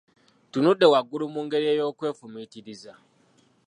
Ntunudde 0.49 0.85
waggulu 0.93 1.25
mu 1.33 1.41
ngeri 1.45 1.65
ey’okwefumiitiriza. 1.73 2.93